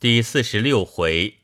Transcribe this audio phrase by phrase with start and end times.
[0.00, 1.38] 第四十六回，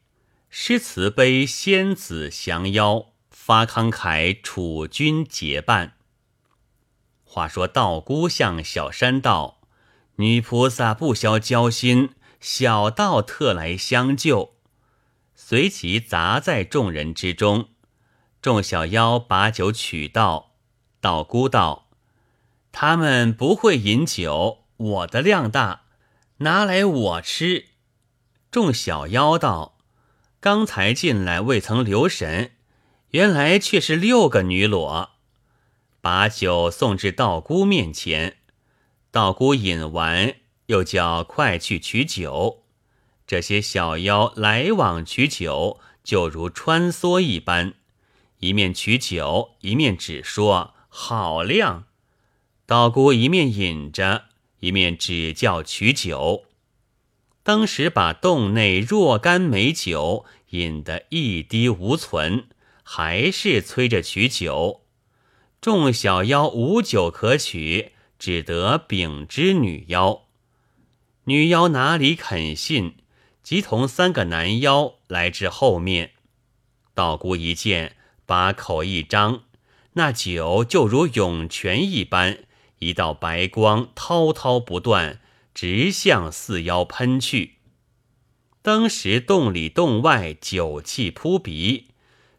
[0.49, 5.95] 诗词碑仙子降妖，发慷慨楚君结伴。
[7.25, 9.61] 话说道姑向小山道
[10.19, 14.55] ：“女菩萨不消交心，小道特来相救。”
[15.35, 17.71] 随即砸在众人之中。
[18.41, 20.53] 众小妖把酒取道，
[21.01, 21.89] 道姑道
[22.71, 25.87] ：“他们不会饮酒，我的量大，
[26.37, 27.71] 拿来我吃。”
[28.55, 29.79] 众小妖道
[30.39, 32.53] ：“刚才进来未曾留神，
[33.11, 35.11] 原来却是六个女裸。”
[36.01, 38.37] 把酒送至道姑面前，
[39.11, 42.63] 道姑饮完，又叫快去取酒。
[43.27, 47.75] 这些小妖来往取酒，就如穿梭一般，
[48.39, 51.87] 一面取酒，一面只说好亮。
[52.67, 54.27] 道姑一面饮着，
[54.61, 56.45] 一面只叫取酒。
[57.45, 62.47] 当时把洞内若干美酒饮得一滴无存，
[62.83, 64.81] 还是催着取酒。
[65.61, 70.23] 众小妖无酒可取，只得禀知女妖。
[71.25, 72.97] 女妖哪里肯信，
[73.43, 76.13] 即同三个男妖来至后面。
[76.95, 79.43] 道姑一见，把口一张，
[79.93, 82.39] 那酒就如涌泉一般，
[82.79, 85.21] 一道白光滔滔不断。
[85.55, 87.59] 直向四妖喷去。
[88.61, 91.89] 当时洞里洞外酒气扑鼻，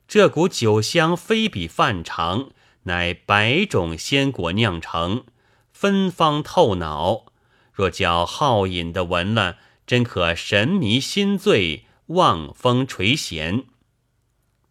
[0.08, 2.50] 这股酒香非比凡常，
[2.84, 5.24] 乃百种鲜果酿成，
[5.72, 7.26] 芬芳透脑。
[7.72, 13.66] 若叫好饮的闻了，真可神迷心醉，望风垂涎。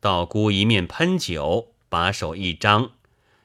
[0.01, 2.93] 道姑一面喷酒，把手一张，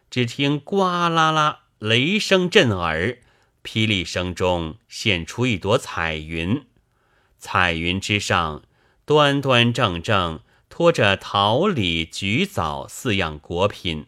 [0.09, 3.19] 只听呱啦啦雷声震耳。
[3.71, 6.65] 霹雳声中现出一朵彩云，
[7.37, 8.63] 彩云之上
[9.05, 10.39] 端端正正
[10.69, 14.07] 托着桃李菊枣四样果品，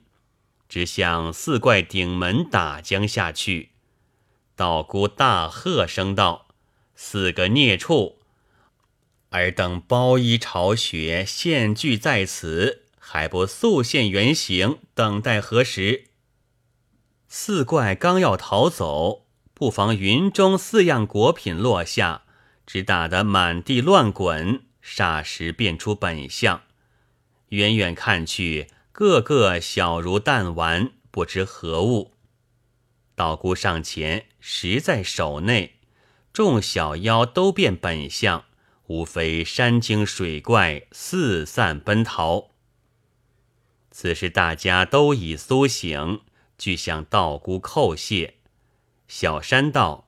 [0.67, 3.69] 直向四怪顶门打将下去。
[4.55, 6.47] 道姑大喝声道
[6.97, 8.17] ：“四个孽畜，
[9.29, 14.79] 尔等包衣巢穴，现聚在此，还不速现原形？
[14.95, 16.05] 等待何时？”
[17.29, 19.27] 四怪刚要逃走。
[19.61, 22.23] 不妨云中四样果品落下，
[22.65, 26.63] 只打得满地乱滚，霎时变出本相。
[27.49, 32.15] 远远看去，个个小如弹丸，不知何物。
[33.13, 35.75] 道姑上前，实在手内，
[36.33, 38.45] 众小妖都变本相，
[38.87, 42.49] 无非山精水怪，四散奔逃。
[43.91, 46.21] 此时大家都已苏醒，
[46.57, 48.37] 俱向道姑叩谢。
[49.13, 50.07] 小山道：“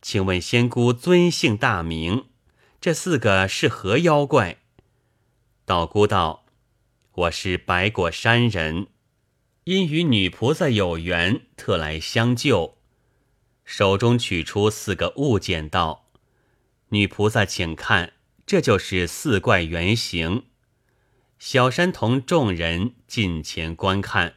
[0.00, 2.26] 请问仙姑尊姓大名？
[2.80, 4.58] 这四个是何妖怪？”
[5.66, 6.46] 道姑道
[7.12, 8.86] ：“我是白果山人，
[9.64, 12.78] 因与女菩萨有缘，特来相救。”
[13.66, 16.08] 手中取出四个物件，道
[16.90, 18.12] ：“女菩萨，请看，
[18.46, 20.44] 这就是四怪原形。”
[21.40, 24.36] 小山同众人近前观看。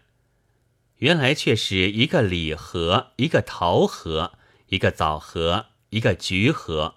[1.02, 4.34] 原来却是一个礼盒，一个桃核，
[4.68, 6.94] 一个枣核，一个橘核。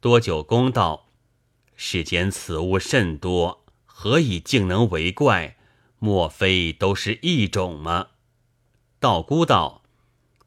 [0.00, 1.06] 多久公道：
[1.76, 5.56] 世间此物甚多，何以竟能为怪？
[6.00, 8.08] 莫非都是异种吗？
[8.98, 9.84] 道姑道：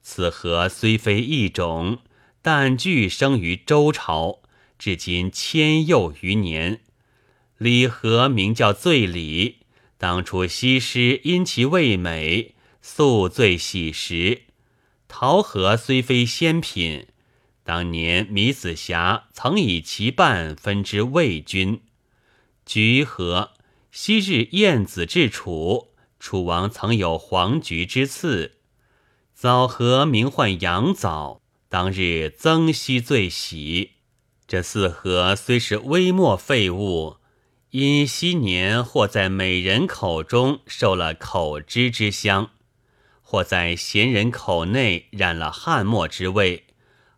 [0.02, 2.00] 此核虽非异种，
[2.42, 4.42] 但俱生于周朝，
[4.78, 6.82] 至今千又余年。
[7.58, 9.59] 礼盒名叫醉礼。
[10.00, 14.44] 当初西施因其味美，宿醉喜食。
[15.10, 17.08] 桃核虽非仙品，
[17.66, 21.82] 当年米子瑕曾以其半分之魏君。
[22.66, 23.52] 橘核
[23.92, 28.54] 昔日晏子至楚，楚王曾有黄菊之赐。
[29.36, 33.92] 枣核名唤羊枣，当日曾皙最喜。
[34.48, 37.19] 这四核虽是微末废物。
[37.72, 42.50] 因昔年或在美人口中受了口脂之香，
[43.22, 46.66] 或在贤人口内染了汉墨之味，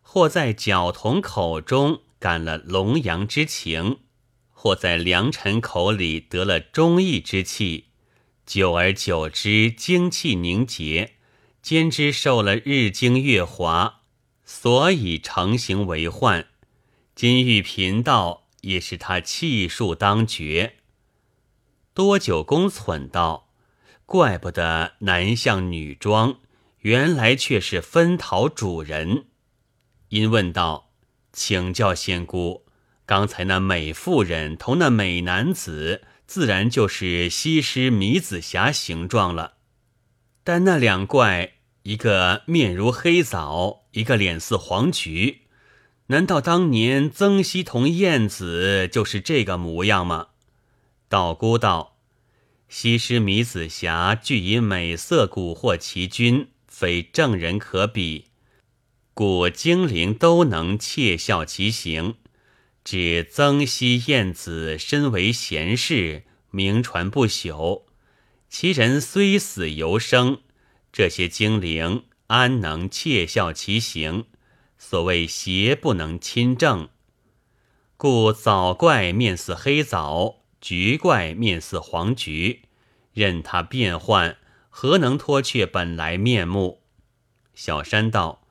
[0.02, 4.00] 或在角童口中感了龙阳之情，
[4.50, 7.86] 或在良臣口里得了忠义之气，
[8.44, 11.14] 久而久之精气凝结，
[11.62, 14.02] 兼之受了日精月华，
[14.44, 16.46] 所以成形为患。
[17.14, 18.41] 今欲贫道。
[18.62, 20.78] 也是他气数当绝。
[21.94, 23.50] 多久公忖道
[24.04, 26.40] ：“怪不得男相女装，
[26.78, 29.26] 原来却是分桃主人。”
[30.08, 30.90] 因问道
[31.32, 32.64] ：“请教仙姑，
[33.06, 39.54] 刚才那美妇人同那美男子，自然就是西施、米紫霞形状了。
[40.44, 45.41] 但那两怪，一个面如黑枣，一个脸似黄菊，
[46.08, 50.28] 难道当年曾皙同燕子就是这个模样吗？
[51.08, 51.96] 道姑道：
[52.68, 58.26] 西施、米紫霞俱以美色蛊惑其君，非正人可比。
[59.14, 62.14] 故精灵都能窃笑其形，
[62.82, 67.84] 指曾皙、燕子身为贤士，名传不朽。
[68.48, 70.40] 其人虽死犹生，
[70.92, 74.24] 这些精灵安能窃笑其形？
[74.84, 76.88] 所谓邪不能亲正，
[77.96, 82.62] 故枣怪面似黑枣，菊怪面似黄菊，
[83.12, 84.36] 任他变换，
[84.68, 86.82] 何能脱却本来面目？
[87.54, 88.42] 小山道。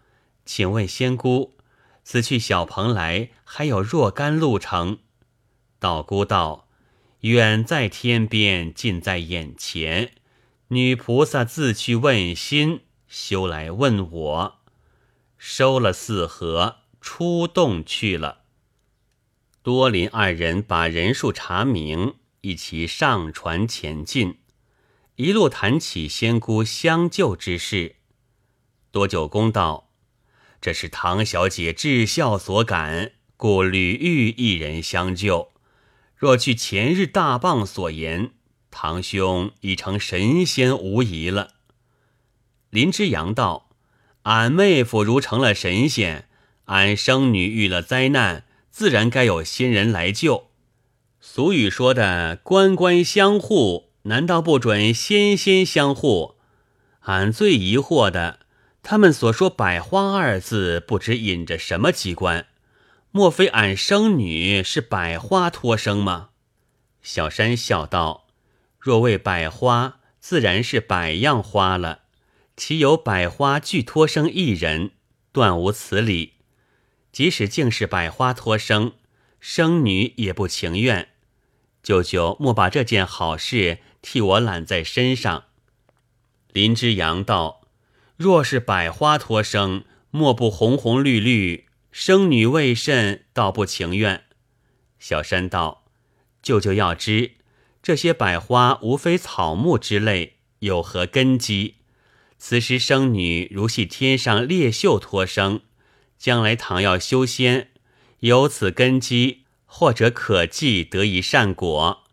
[0.45, 1.57] 请问仙姑，
[2.05, 4.99] 此去小蓬莱还有若干路程？
[5.79, 6.69] 道姑道
[7.21, 10.13] ：“远在天边，近在眼前。
[10.69, 12.79] 女菩萨自去问心，
[13.09, 14.60] 休来问我。”
[15.43, 18.43] 收了四合，出洞去了。
[19.63, 24.37] 多林二人把人数查明，一起上船前进，
[25.15, 27.95] 一路谈起仙姑相救之事。
[28.91, 29.89] 多九公道。
[30.61, 35.51] 这是唐小姐至孝所感，故吕玉一人相救。
[36.15, 38.33] 若据前日大棒所言，
[38.69, 41.55] 堂兄已成神仙无疑了。
[42.69, 43.70] 林之阳道
[44.23, 46.27] ：“俺妹夫如成了神仙，
[46.65, 50.49] 俺生女遇了灾难，自然该有仙人来救。
[51.19, 56.35] 俗语说的‘官官相护’，难道不准仙仙相护？
[57.01, 58.39] 俺最疑惑的。”
[58.83, 62.47] 他们所说“百花”二字，不知引着什么机关？
[63.11, 66.29] 莫非俺生女是百花托生吗？
[67.03, 68.25] 小山笑道
[68.79, 72.00] ：“若为百花，自然是百样花了。
[72.61, 74.91] 岂有百花俱托生一人？
[75.31, 76.33] 断无此理。
[77.11, 78.93] 即使竟是百花托生，
[79.39, 81.09] 生女也不情愿。
[81.81, 85.45] 舅舅莫把这件好事替我揽在身上。”
[86.53, 87.61] 林之阳道。
[88.15, 94.25] 若是百花托生，莫不红红绿绿；生女未甚，倒不情愿。
[94.99, 95.85] 小山道
[96.43, 97.31] ：“舅舅要知，
[97.81, 101.77] 这些百花无非草木之类，有何根基？
[102.43, 105.61] 此时生女如系天上烈秀托生，
[106.17, 107.69] 将来倘要修仙，
[108.21, 112.03] 有此根基，或者可计得以善果。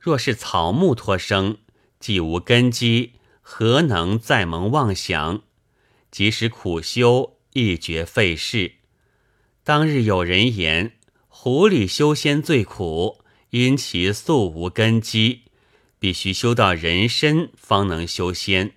[0.00, 1.58] 若是草木托生，
[2.00, 5.44] 既无根基，何能再蒙妄想？”
[6.10, 8.72] 即使苦修，亦觉费事。
[9.62, 10.96] 当日有人言，
[11.28, 15.42] 狐狸修仙最苦，因其素无根基，
[16.00, 18.72] 必须修到人身方能修仙，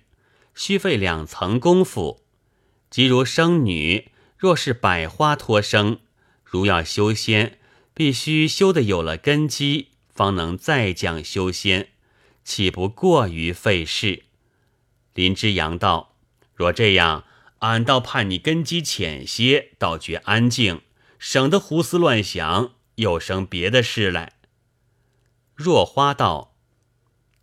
[0.54, 2.22] 需费两层功夫。
[2.90, 6.00] 即如生女，若是百花托生，
[6.44, 7.58] 如要修仙，
[7.94, 11.88] 必须修得有了根基，方能再讲修仙，
[12.44, 14.24] 岂不过于费事？
[15.14, 16.16] 林之阳道：
[16.54, 17.24] 若这样。
[17.60, 20.80] 俺倒盼你根基浅些，倒觉安静，
[21.18, 24.32] 省得胡思乱想，又生别的事来。
[25.54, 26.54] 若花道，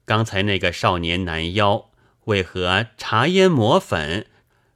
[0.06, 1.87] 刚才那个少年男妖
[2.28, 4.28] 为何茶烟抹粉，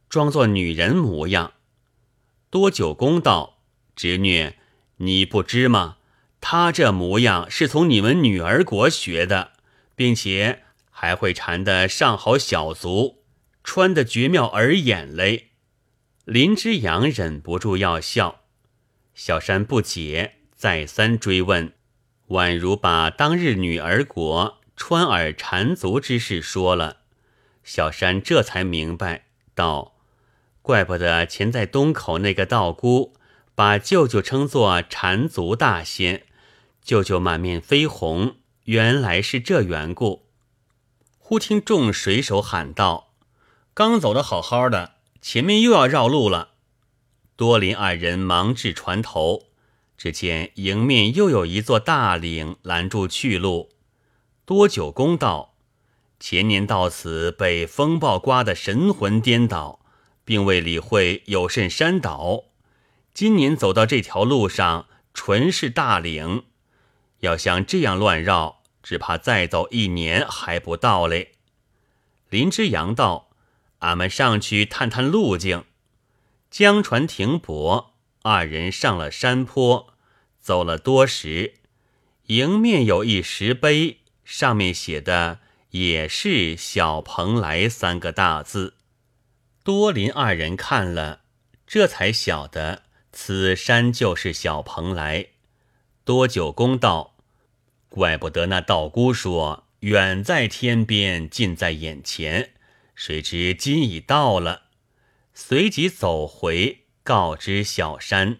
[0.08, 1.51] 装作女人模样？
[2.50, 3.60] 多九公道，
[3.93, 4.53] 侄女，
[4.98, 5.98] 你不知吗？
[6.39, 9.51] 他这模样是从你们女儿国学的，
[9.98, 13.25] 并且还会缠的上好小足。
[13.65, 15.50] 穿的绝妙耳眼嘞，
[16.24, 18.43] 林之阳忍不住要笑。
[19.13, 21.74] 小山不解，再三追问，
[22.29, 27.00] 宛如把当日女儿国穿耳缠足之事说了。
[27.63, 29.94] 小山这才明白，道
[30.62, 33.13] ：“怪不得前在东口那个道姑
[33.56, 36.25] 把舅舅称作缠足大仙，
[36.82, 40.27] 舅舅满面绯红，原来是这缘故。”
[41.18, 43.13] 忽听众水手喊道。
[43.74, 46.50] 刚走的好好的，前面又要绕路了。
[47.38, 49.44] 多林二人忙至船头，
[49.98, 53.70] 只见迎面又有一座大岭拦住去路。
[54.46, 55.50] 多久公道：
[56.21, 59.79] 前年到此被风暴刮得神魂颠倒，
[60.23, 62.43] 并未理会有甚山倒。
[63.11, 64.85] 今年走到这条路上，
[65.15, 66.43] 纯是大岭，
[67.21, 71.31] 要像这样乱绕，只怕再走一年还不到嘞。
[72.29, 73.29] 林之阳道。
[73.79, 75.63] 俺们上去探探路径。
[76.51, 79.95] 江船停泊，二人上了山坡，
[80.39, 81.55] 走了多时，
[82.27, 85.39] 迎面有一石碑，上面写的
[85.71, 88.75] 也是“小蓬莱”三个大字。
[89.63, 91.21] 多林二人看了，
[91.67, 95.27] 这才晓得此山就是小蓬莱。
[96.03, 97.15] 多久公道，
[97.89, 102.53] 怪不得那道姑说远在天边，近在眼前，
[102.95, 104.63] 谁知今已到了。
[105.33, 108.39] 随即走回，告知小山。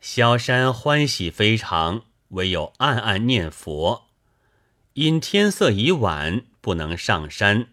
[0.00, 4.09] 小山欢喜非常，唯有暗暗念佛。
[4.94, 7.68] 因天色已晚，不能上山。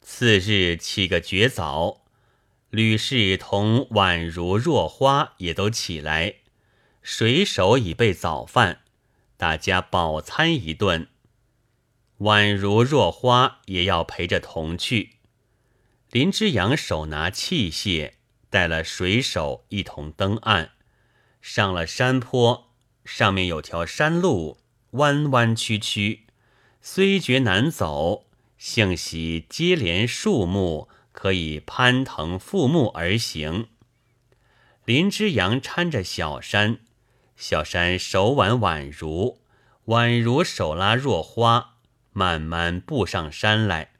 [0.00, 2.02] 次日起个绝早，
[2.70, 6.36] 吕氏同宛如若花也都起来。
[7.02, 8.80] 水手已备早饭，
[9.36, 11.08] 大家饱餐一顿。
[12.18, 15.18] 宛如若花也要陪着同去。
[16.10, 18.14] 林之阳手拿器械，
[18.50, 20.72] 带了水手一同登岸，
[21.40, 22.66] 上了山坡。
[23.04, 24.58] 上面有条山路，
[24.90, 26.26] 弯弯曲曲，
[26.82, 33.68] 虽觉难走，幸喜接连树木，可以攀藤附木而行。
[34.84, 36.80] 林之阳搀着小山。
[37.36, 39.38] 小山手挽宛如，
[39.86, 41.76] 宛如手拉若花，
[42.12, 43.92] 慢慢步上山来。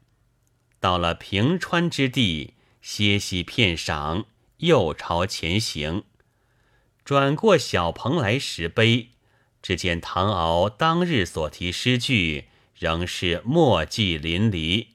[0.79, 4.25] 到了平川之地，歇息片晌，
[4.57, 6.03] 又朝前行。
[7.03, 9.09] 转过小蓬莱石碑，
[9.61, 12.49] 只见唐敖当日所题诗句，
[12.81, 14.87] 仍是墨迹淋漓。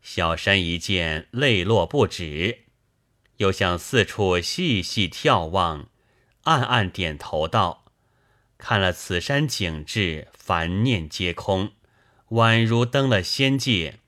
[0.00, 2.60] 小山一见，泪落不止，
[3.38, 5.88] 又向四处细细眺望。
[6.44, 7.86] 暗暗点头道
[8.56, 11.72] ：“看了此山景致，凡念皆空，
[12.28, 13.98] 宛如登了仙界。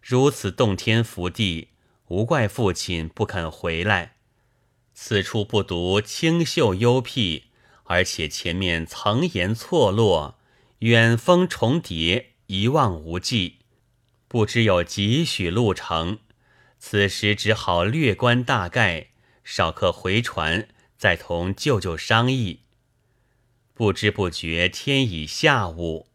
[0.00, 1.68] 如此洞天福地，
[2.08, 4.14] 无怪父亲不肯回来。
[4.94, 7.48] 此处不独清秀幽僻，
[7.84, 10.38] 而且前面层岩错落，
[10.78, 13.58] 远峰重叠，一望无际，
[14.28, 16.18] 不知有几许路程。
[16.78, 19.08] 此时只好略观大概，
[19.44, 22.60] 少刻回船。”再同舅舅商议，
[23.74, 26.08] 不知不觉天已下午。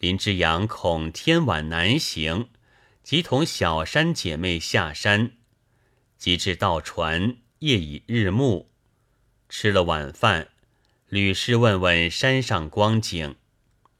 [0.00, 2.48] 林之阳恐天晚难行，
[3.04, 5.30] 即同小山姐妹下山。
[6.18, 8.68] 及至到船，夜已日暮。
[9.48, 10.48] 吃了晚饭，
[11.08, 13.36] 吕氏问问山上光景。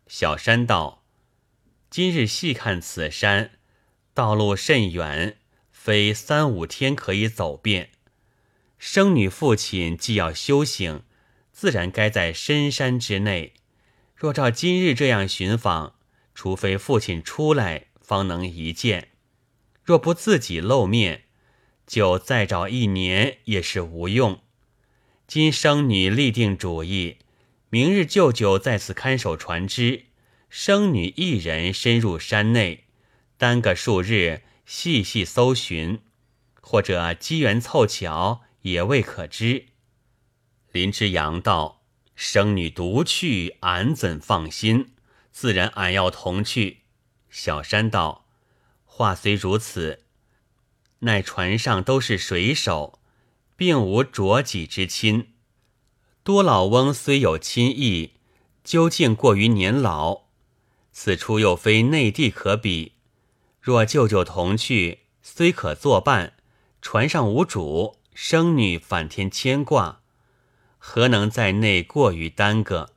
[0.09, 1.00] 小山道
[1.91, 3.51] ：“今日细看此山，
[4.15, 5.39] 道路甚远，
[5.73, 7.91] 非三五天可以走遍。”
[8.79, 11.03] 生女父亲既要修行，
[11.51, 13.55] 自然该在深山之内。
[14.15, 15.97] 若照今日这样寻访，
[16.33, 19.09] 除非父亲出来，方能一见；
[19.83, 21.25] 若不自己露面，
[21.89, 24.41] 就再找一年也是无用。
[25.27, 27.17] 今生女立定主意，
[27.69, 30.05] 明日舅舅在此看守船只，
[30.51, 32.85] 生女一人深入山内，
[33.39, 36.01] 耽个数日，细细搜寻，
[36.61, 38.43] 或者机缘凑巧。
[38.63, 39.69] 也未可知。
[40.71, 41.81] 林之阳道
[42.15, 44.91] ：“生女独去，俺怎放心？
[45.33, 46.83] 自然俺要同去。”
[47.31, 48.27] 小山道
[48.85, 50.05] ：“话虽如此，
[50.99, 53.01] 奈船上都是水手，
[53.57, 55.33] 并无着己之亲。
[56.23, 58.17] 多老翁虽有亲意，
[58.63, 60.25] 究竟过于年老。
[61.03, 62.93] 此处又非内地可比。
[63.59, 66.35] 若舅舅同去，虽可作伴，
[66.83, 70.03] 船上无主。”生女反添牵挂，
[70.77, 72.91] 何能在内过于耽搁？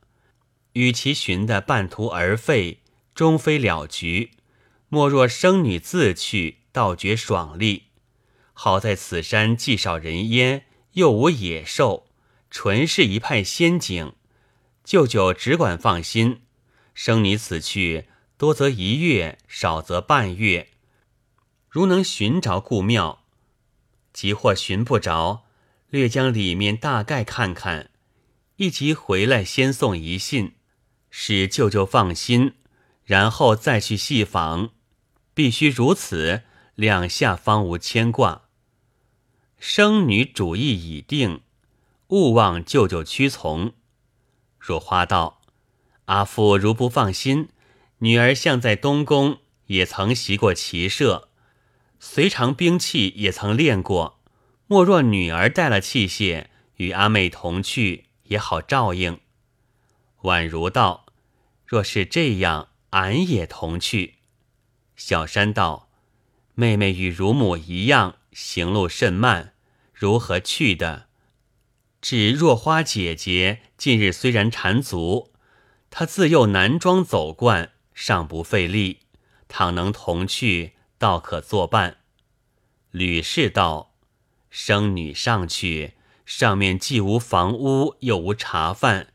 [0.74, 2.80] 与其寻得半途而废，
[3.14, 4.32] 终非了局。
[4.90, 7.84] 莫若生女自去，倒觉爽利。
[8.52, 12.06] 好在此山既少人烟，又无野兽，
[12.50, 14.12] 纯是一派仙境。
[14.84, 16.42] 舅舅只管放心，
[16.94, 18.06] 生女此去
[18.38, 20.68] 多则一月，少则半月。
[21.68, 23.24] 如能寻着故庙。
[24.12, 25.44] 即或寻不着，
[25.90, 27.90] 略将里面大概看看，
[28.56, 30.54] 一即回来先送一信，
[31.10, 32.54] 使舅舅放心，
[33.04, 34.70] 然后再去细访。
[35.34, 36.42] 必须如此，
[36.76, 38.42] 两下方无牵挂。
[39.58, 41.40] 生女主意已定，
[42.08, 43.72] 勿忘舅舅屈从。
[44.60, 45.42] 若花道，
[46.06, 47.48] 阿父如不放心，
[47.98, 51.28] 女儿像在东宫也曾习过骑射。
[51.98, 54.20] 随常兵器也曾练过，
[54.66, 56.46] 莫若女儿带了器械，
[56.76, 59.20] 与阿妹同去也好照应。
[60.22, 61.06] 宛如道
[61.66, 64.16] ：“若是这样，俺也同去。”
[64.96, 65.88] 小山道
[66.54, 69.54] ：“妹妹与乳母一样，行路甚慢，
[69.92, 71.06] 如何去的？”
[72.02, 75.32] 只若花姐姐近日虽然缠足，
[75.96, 79.02] 他自幼男装走惯，尚不费力。
[79.46, 81.98] 倘能同去，倒可作伴。
[82.90, 83.94] 吕氏道
[84.50, 85.94] ：“生女上去，
[86.26, 89.12] 上面既无房屋，又无茶饭，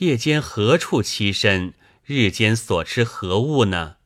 [0.00, 1.72] 夜间何处栖身？
[2.04, 3.96] 日间所吃何物呢？”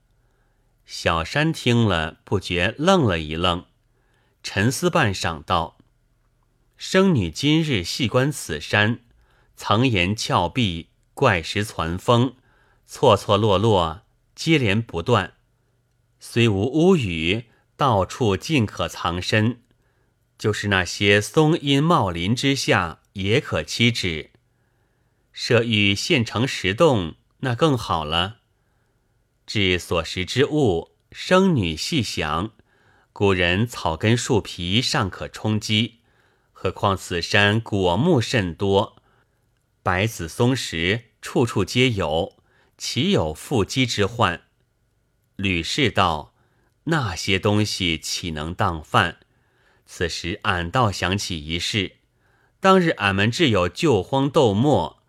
[0.86, 3.66] 小山听了，不觉愣了一愣，
[4.44, 5.76] 沉思半晌，道
[6.78, 9.00] ：“生女今日细观此山，
[9.56, 10.90] 层岩峭壁，
[11.22, 12.34] 怪石攒峰，
[12.84, 14.02] 错错落落，
[14.34, 15.34] 接连不断。
[16.18, 17.44] 虽无屋宇，
[17.76, 19.62] 到处尽可藏身。
[20.36, 24.30] 就是那些松阴茂林之下，也可栖止。
[25.32, 28.38] 设欲现成石洞，那更好了。”
[29.46, 32.50] 至所食之物，生女细想，
[33.12, 36.00] 古人草根树皮尚可充饥，
[36.52, 39.00] 何况此山果木甚多，
[39.84, 42.36] 白子松石处处皆有，
[42.76, 44.42] 岂有腹饥之患？
[45.36, 46.34] 吕氏道
[46.84, 49.18] ：“那些东西岂能当饭？”
[49.86, 51.96] 此时俺倒想起一事：
[52.58, 55.02] 当日俺们只有旧荒豆末，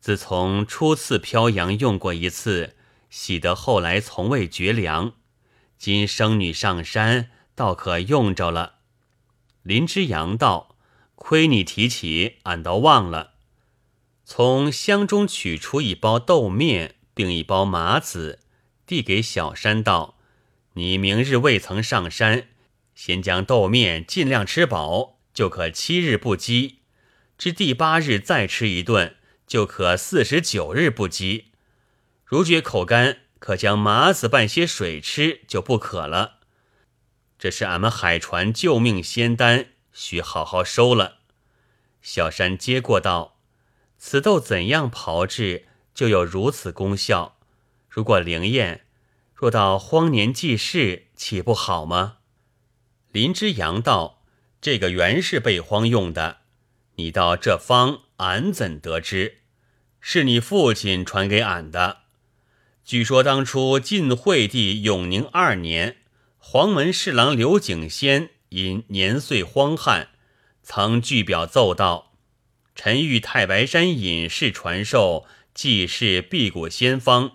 [0.00, 2.74] 自从初次漂洋用过一次。
[3.10, 5.14] 喜得后来从未绝粮，
[5.76, 8.76] 今生女上山，倒可用着了。
[9.62, 10.76] 林之阳道
[11.16, 13.34] ：“亏你提起，俺倒忘了。”
[14.32, 18.38] 从箱中取出一包豆面，并一包麻子，
[18.86, 20.20] 递给小山道
[20.74, 22.46] ：“你明日未曾上山，
[22.94, 26.76] 先将豆面尽量吃饱，就可七日不饥；
[27.36, 29.16] 至第八日再吃一顿，
[29.48, 31.46] 就可四十九日不饥。”
[32.24, 36.36] 如觉口干，可将麻子拌些水吃，就不渴了。
[37.36, 41.16] 这是俺们海船救命仙丹，需好好收了。
[42.00, 43.38] 小山接过道
[44.02, 47.36] ：“此豆怎样炮制，就有如此功效。
[47.86, 48.86] 如果灵验，
[49.34, 52.16] 若到荒年济世，岂不好吗？”
[53.12, 54.22] 林之阳道
[54.62, 56.38] ：“这个原是备荒用的，
[56.94, 59.42] 你道这方，俺怎得知？
[60.00, 61.98] 是你父亲传给俺的。”
[62.82, 65.98] 据说当初晋惠帝永宁二年，
[66.38, 70.08] 黄门侍郎刘景先因年岁荒旱，
[70.62, 72.09] 曾据表奏道
[72.82, 77.32] ：“臣欲太白山隐士传授济世辟谷仙方，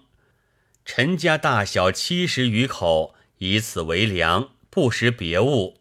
[0.84, 5.77] 陈家大小七十余口，以此为粮，不食别物。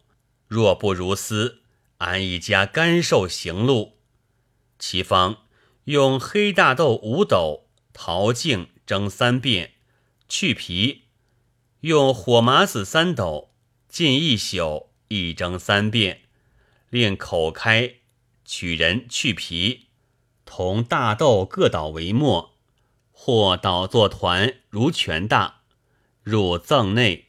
[0.47, 1.63] 若不如斯，
[1.97, 3.97] 俺一家甘受行路。
[4.77, 5.47] 其方
[5.85, 9.71] 用黑大豆五斗，淘净。”蒸三遍，
[10.29, 11.05] 去皮；
[11.79, 13.49] 用火麻子三斗，
[13.89, 16.21] 浸一宿，一蒸三遍，
[16.91, 17.95] 令口开，
[18.45, 19.87] 取人去皮，
[20.45, 22.55] 同大豆各捣为末，
[23.11, 25.63] 或捣作团如拳大，
[26.21, 27.25] 入赠内，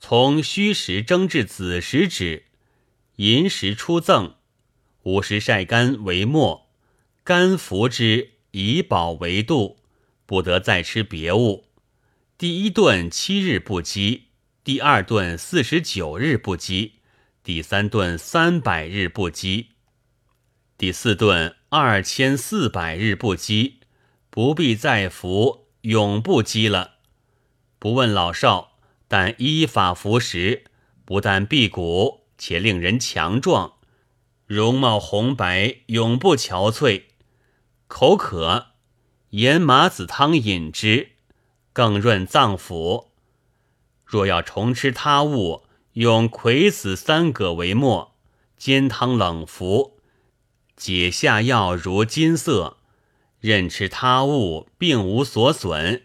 [0.00, 2.44] 从虚实蒸至子时止，
[3.16, 4.36] 银时出赠，
[5.02, 6.70] 午时晒干为末，
[7.24, 9.78] 干服之，以饱为度。
[10.24, 11.68] 不得再吃别物。
[12.36, 14.24] 第一顿七日不饥，
[14.62, 16.96] 第二顿四十九日不饥，
[17.42, 19.70] 第三顿三百日不饥，
[20.78, 23.80] 第四顿二千四百日不饥，
[24.30, 26.98] 不必再服，永不饥了。
[27.80, 30.62] 不问老少，但依法服食，
[31.04, 33.72] 不但辟谷，且令人强壮，
[34.46, 37.06] 容貌红白，永不憔悴。
[37.88, 38.66] 口渴。
[39.30, 41.10] 盐麻子汤饮之，
[41.72, 43.08] 更润脏腑。
[44.04, 45.64] 若要重吃他物，
[45.94, 48.14] 用葵子三葛为末，
[48.56, 49.97] 煎汤冷服，
[50.78, 52.78] 解下药如金色。
[53.40, 56.04] 任吃他物，并无所损。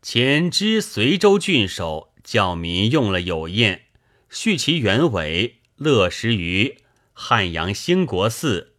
[0.00, 3.86] 前知随州郡守教民用了有验，
[4.30, 6.78] 续其原委，乐食于
[7.12, 8.74] 汉阳兴国寺。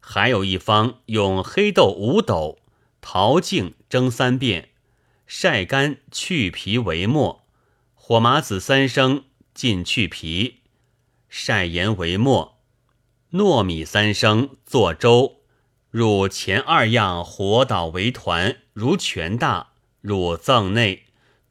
[0.00, 2.60] 还有一方用黑豆五斗。
[3.04, 4.68] 桃茎蒸三遍，
[5.26, 7.42] 晒干去皮为末；
[7.94, 10.60] 火麻子三升，浸去皮；
[11.28, 12.51] 晒盐为末；
[13.32, 15.38] 糯米三升，做粥。
[15.90, 21.04] 入前二样火捣为团，如拳大，入赠内，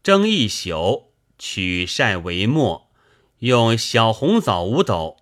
[0.03, 2.91] 蒸一宿，取晒为末。
[3.39, 5.17] 用小红枣五斗，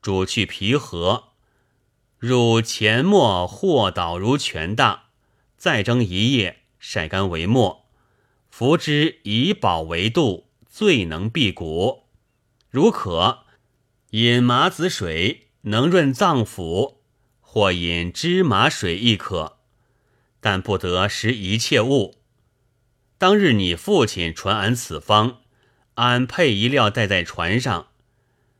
[0.00, 1.30] 煮去皮核，
[2.18, 5.06] 入前末或捣如拳大。
[5.56, 7.86] 再蒸一夜，晒干为末，
[8.50, 12.04] 服之以饱为度，最能辟谷。
[12.70, 13.40] 如渴，
[14.10, 16.96] 饮麻子水，能润脏腑；
[17.40, 19.58] 或饮芝麻水亦可，
[20.40, 22.16] 但不得食一切物。
[23.16, 25.40] 当日你父亲传俺此方，
[25.94, 27.88] 俺配一料带在船上，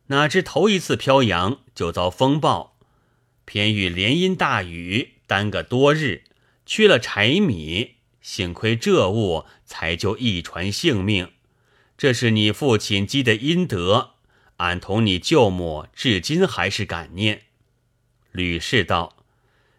[0.07, 2.79] 哪知头一次漂洋就遭风暴，
[3.45, 6.25] 偏遇连阴大雨，耽搁多日，
[6.65, 7.97] 缺了柴米。
[8.23, 11.33] 幸亏这物才救一船性命，
[11.99, 14.14] 这是你父亲积的阴德，
[14.57, 17.43] 俺同你舅母至今还是感念。
[18.33, 19.17] 吕氏道：“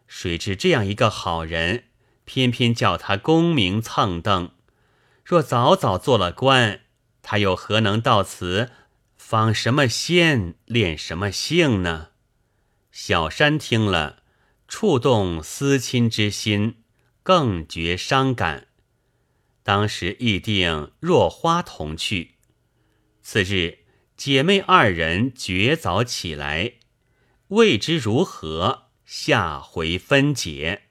[0.07, 1.85] 谁知这样一个好人，
[2.25, 4.51] 偏偏叫他功名蹭蹬。
[5.23, 6.81] 若早早做了官，
[7.21, 8.71] 他又何能到此
[9.17, 12.09] 访什么仙，练什么性呢？”
[12.91, 14.23] 小山听了，
[14.67, 16.77] 触动思亲之心。
[17.23, 18.67] 更觉伤感。
[19.63, 22.35] 当时议定若花同去。
[23.23, 23.79] 次日，
[24.15, 26.75] 姐妹二人绝早起来，
[27.49, 30.84] 未知如何，下回分解。